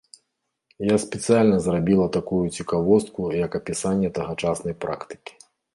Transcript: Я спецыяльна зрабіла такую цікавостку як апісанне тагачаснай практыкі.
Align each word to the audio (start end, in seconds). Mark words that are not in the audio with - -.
Я 0.91 0.95
спецыяльна 1.03 1.59
зрабіла 1.67 2.07
такую 2.17 2.41
цікавостку 2.59 3.21
як 3.45 3.51
апісанне 3.61 4.09
тагачаснай 4.19 4.73
практыкі. 4.85 5.33